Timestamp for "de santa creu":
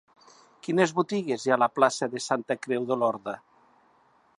2.15-2.89